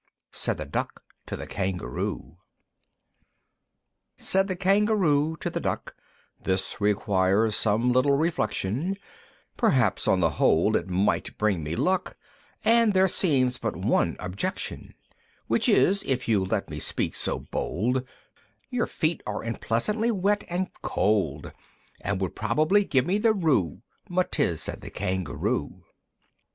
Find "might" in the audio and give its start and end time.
10.89-11.37